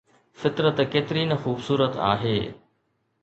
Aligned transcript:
فطرت 0.43 0.77
ڪيتري 0.93 1.23
نه 1.31 1.35
خوبصورت 1.43 1.93
آهي 2.11 2.35